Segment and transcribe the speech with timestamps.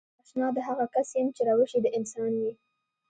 [0.03, 2.51] زه اشنا د هغه کس يم چې روش يې د انسان وي.